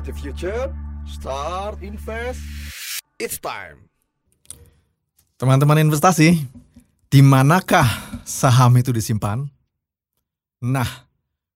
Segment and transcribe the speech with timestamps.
[0.00, 0.72] for the future.
[1.04, 2.40] Start invest.
[3.20, 3.92] It's time.
[5.36, 6.40] Teman-teman investasi,
[7.12, 7.84] di manakah
[8.24, 9.44] saham itu disimpan?
[10.64, 10.88] Nah,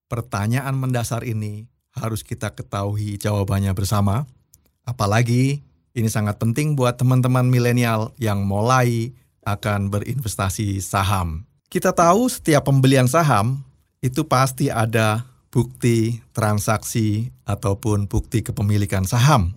[0.05, 1.65] pertanyaan mendasar ini
[1.97, 4.29] harus kita ketahui jawabannya bersama.
[4.85, 5.65] Apalagi
[5.97, 9.09] ini sangat penting buat teman-teman milenial yang mulai
[9.41, 11.49] akan berinvestasi saham.
[11.69, 13.65] Kita tahu setiap pembelian saham
[14.05, 19.55] itu pasti ada bukti transaksi ataupun bukti kepemilikan saham.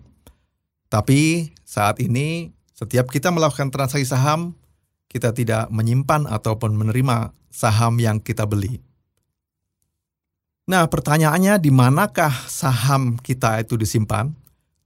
[0.87, 4.55] Tapi saat ini setiap kita melakukan transaksi saham,
[5.11, 8.79] kita tidak menyimpan ataupun menerima saham yang kita beli.
[10.71, 14.31] Nah, pertanyaannya di manakah saham kita itu disimpan?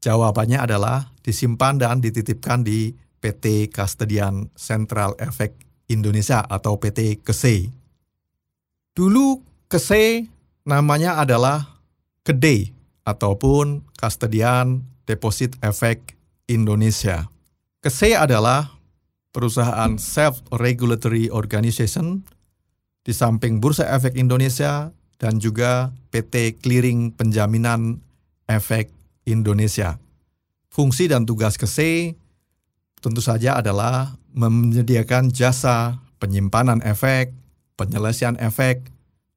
[0.00, 5.52] Jawabannya adalah disimpan dan dititipkan di PT Kastedian Central Efek
[5.92, 7.68] Indonesia atau PT KESE.
[8.96, 10.26] Dulu KESE
[10.62, 11.82] namanya adalah
[12.22, 12.70] KEDE
[13.02, 16.14] ataupun Kastedian Deposit Efek
[16.46, 17.26] Indonesia.
[17.82, 18.78] KESE adalah
[19.34, 22.22] perusahaan self-regulatory organization
[23.02, 27.98] di samping Bursa Efek Indonesia dan juga PT Clearing Penjaminan
[28.46, 28.94] Efek
[29.26, 29.98] Indonesia.
[30.70, 32.14] Fungsi dan tugas KESE
[33.02, 37.34] tentu saja adalah menyediakan jasa penyimpanan efek,
[37.74, 38.86] penyelesaian efek,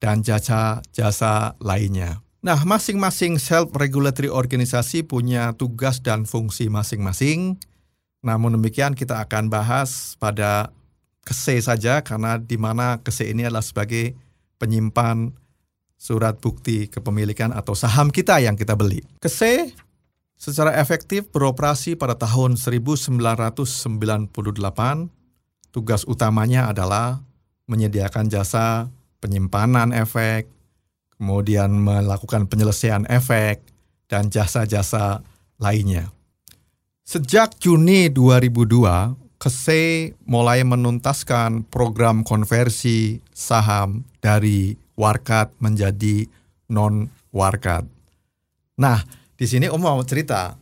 [0.05, 2.21] dan jasa-jasa lainnya.
[2.45, 7.57] Nah, masing-masing self-regulatory organisasi punya tugas dan fungsi masing-masing.
[8.21, 10.69] Namun demikian kita akan bahas pada
[11.25, 14.13] KESE saja karena di mana KESE ini adalah sebagai
[14.61, 15.33] penyimpan
[15.97, 19.01] surat bukti kepemilikan atau saham kita yang kita beli.
[19.17, 19.73] KESE
[20.37, 23.09] secara efektif beroperasi pada tahun 1998.
[25.73, 27.25] Tugas utamanya adalah
[27.65, 28.93] menyediakan jasa
[29.25, 30.45] penyimpanan efek,
[31.17, 33.65] kemudian melakukan penyelesaian efek,
[34.05, 35.25] dan jasa-jasa
[35.57, 36.13] lainnya.
[37.01, 46.25] Sejak Juni 2002, KESE mulai menuntaskan program konversi saham dari warkat menjadi
[46.69, 47.85] non-warkat.
[48.77, 49.01] Nah,
[49.35, 50.57] di sini Om mau cerita.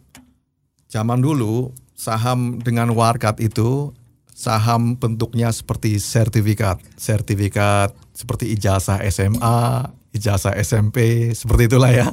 [0.92, 3.96] Zaman dulu saham dengan warkat itu
[4.34, 6.82] saham bentuknya seperti sertifikat.
[6.98, 12.08] Sertifikat seperti ijazah SMA, ijazah SMP, seperti itulah ya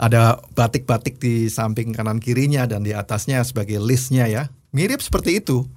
[0.00, 4.48] ada batik-batik di samping kanan kirinya dan di atasnya sebagai listnya ya.
[4.72, 5.68] Mirip seperti itu.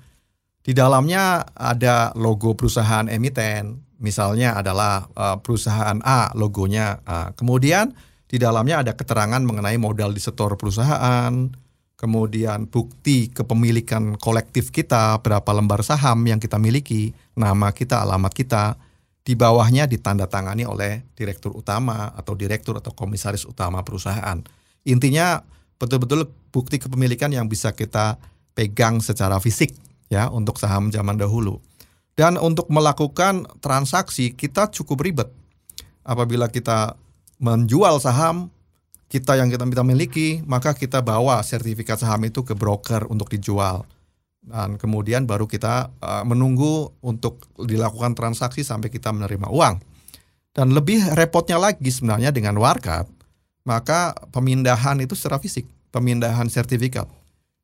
[0.64, 7.04] Di dalamnya ada logo perusahaan emiten, misalnya adalah uh, perusahaan A logonya.
[7.36, 7.92] Kemudian
[8.32, 11.52] di dalamnya ada keterangan mengenai modal di setor perusahaan,
[12.04, 18.76] kemudian bukti kepemilikan kolektif kita, berapa lembar saham yang kita miliki, nama kita, alamat kita,
[19.24, 24.36] di bawahnya ditandatangani oleh direktur utama atau direktur atau komisaris utama perusahaan.
[24.84, 25.40] Intinya
[25.80, 28.20] betul-betul bukti kepemilikan yang bisa kita
[28.52, 29.72] pegang secara fisik
[30.12, 31.64] ya untuk saham zaman dahulu.
[32.20, 35.32] Dan untuk melakukan transaksi kita cukup ribet.
[36.04, 37.00] Apabila kita
[37.40, 38.52] menjual saham
[39.14, 43.86] kita yang kita miliki, maka kita bawa sertifikat saham itu ke broker untuk dijual
[44.44, 49.80] dan kemudian baru kita uh, menunggu untuk dilakukan transaksi sampai kita menerima uang.
[50.54, 53.10] Dan lebih repotnya lagi sebenarnya dengan warkat,
[53.66, 57.10] maka pemindahan itu secara fisik, pemindahan sertifikat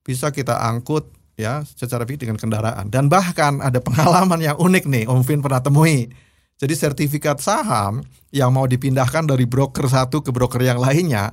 [0.02, 1.06] bisa kita angkut
[1.38, 2.90] ya secara fisik dengan kendaraan.
[2.90, 6.10] Dan bahkan ada pengalaman yang unik nih, Om Vin pernah temui.
[6.59, 8.03] Jadi sertifikat saham
[8.36, 11.31] yang mau dipindahkan dari broker satu ke broker yang lainnya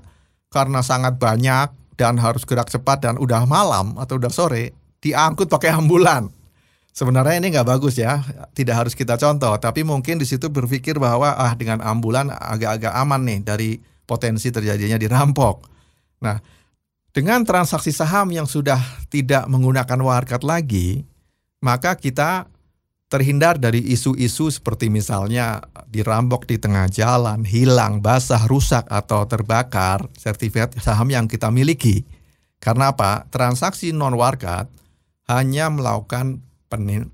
[0.55, 4.71] karena sangat banyak dan harus gerak cepat dan udah malam atau udah sore
[5.03, 6.31] diangkut pakai ambulan.
[6.97, 8.25] Sebenarnya ini nggak bagus ya,
[8.57, 13.21] tidak harus kita contoh, tapi mungkin di situ berpikir bahwa ah dengan ambulan agak-agak aman
[13.21, 13.71] nih dari
[14.09, 15.69] potensi terjadinya dirampok.
[16.25, 16.41] Nah,
[17.13, 18.81] dengan transaksi saham yang sudah
[19.13, 21.05] tidak menggunakan warkat lagi,
[21.61, 22.49] maka kita
[23.07, 30.75] terhindar dari isu-isu seperti misalnya dirampok di tengah jalan, hilang, basah, rusak atau terbakar sertifikat
[30.83, 32.03] saham yang kita miliki.
[32.59, 33.31] Karena apa?
[33.31, 34.67] Transaksi non warkat
[35.31, 36.43] hanya melakukan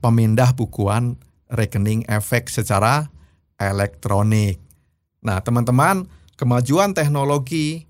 [0.01, 1.21] pemindah bukuan
[1.53, 3.13] rekening efek secara
[3.61, 4.57] elektronik.
[5.21, 6.09] Nah, teman-teman,
[6.41, 7.85] kemajuan teknologi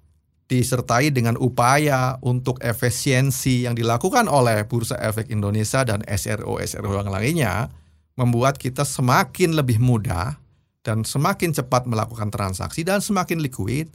[0.50, 7.72] disertai dengan upaya untuk efisiensi yang dilakukan oleh Bursa Efek Indonesia dan SRO-SRO yang lainnya
[8.18, 10.36] membuat kita semakin lebih mudah
[10.82, 13.88] dan semakin cepat melakukan transaksi dan semakin liquid.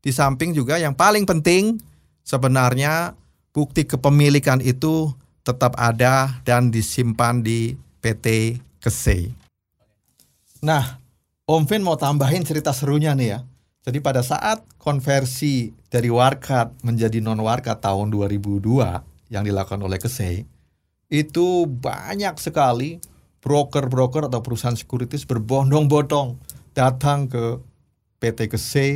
[0.00, 1.76] Di samping juga yang paling penting
[2.24, 3.12] sebenarnya
[3.52, 5.12] bukti kepemilikan itu
[5.44, 9.28] tetap ada dan disimpan di PT Kese.
[10.64, 11.00] Nah,
[11.44, 13.40] Om Vin mau tambahin cerita serunya nih ya.
[13.80, 18.60] Jadi pada saat konversi dari warkat menjadi non warkat tahun 2002
[19.32, 20.44] yang dilakukan oleh KSE,
[21.08, 23.00] itu banyak sekali
[23.40, 26.36] broker-broker atau perusahaan sekuritis berbondong-bondong
[26.76, 27.60] datang ke
[28.20, 28.88] PT KSE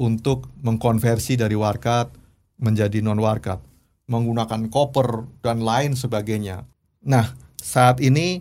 [0.00, 2.08] untuk mengkonversi dari warkat
[2.62, 3.60] menjadi non warkat,
[4.08, 6.64] menggunakan koper dan lain sebagainya.
[7.04, 8.40] Nah, saat ini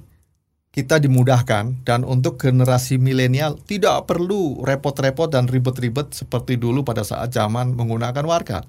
[0.72, 7.36] kita dimudahkan dan untuk generasi milenial tidak perlu repot-repot dan ribet-ribet seperti dulu pada saat
[7.36, 8.64] zaman menggunakan warkat.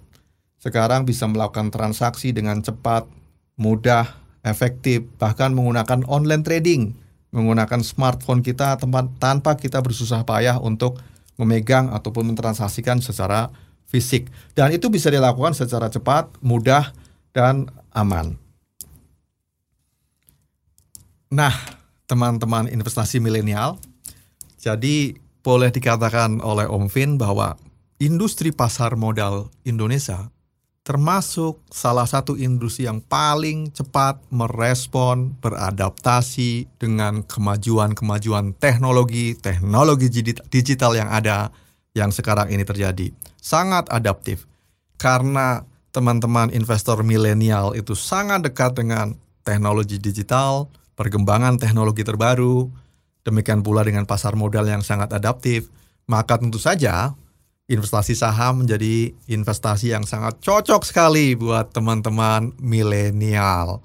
[0.58, 3.06] Sekarang bisa melakukan transaksi dengan cepat,
[3.55, 6.94] mudah, efektif, bahkan menggunakan online trading,
[7.31, 8.77] menggunakan smartphone kita
[9.19, 10.99] tanpa kita bersusah payah untuk
[11.39, 13.49] memegang ataupun mentransaksikan secara
[13.87, 14.29] fisik.
[14.53, 16.93] Dan itu bisa dilakukan secara cepat, mudah,
[17.33, 18.37] dan aman.
[21.33, 21.53] Nah,
[22.09, 23.81] teman-teman investasi milenial.
[24.61, 27.56] Jadi boleh dikatakan oleh Om Vin bahwa
[28.00, 30.31] industri pasar modal Indonesia
[30.82, 40.11] termasuk salah satu industri yang paling cepat merespon, beradaptasi dengan kemajuan-kemajuan teknologi, teknologi
[40.50, 41.55] digital yang ada
[41.94, 43.14] yang sekarang ini terjadi.
[43.38, 44.50] Sangat adaptif.
[44.99, 45.62] Karena
[45.94, 49.14] teman-teman investor milenial itu sangat dekat dengan
[49.46, 50.67] teknologi digital,
[50.99, 52.70] perkembangan teknologi terbaru,
[53.23, 55.70] demikian pula dengan pasar modal yang sangat adaptif,
[56.11, 57.14] maka tentu saja
[57.70, 63.85] investasi saham menjadi investasi yang sangat cocok sekali buat teman-teman milenial.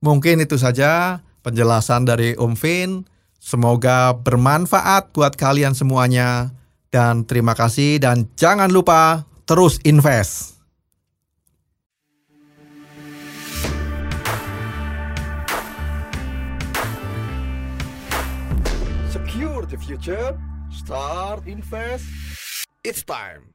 [0.00, 3.04] Mungkin itu saja penjelasan dari Om Vin.
[3.40, 6.52] Semoga bermanfaat buat kalian semuanya.
[6.90, 10.58] Dan terima kasih dan jangan lupa terus invest.
[19.12, 20.34] Secure the future.
[20.70, 22.29] Start invest.
[22.82, 23.52] It's time.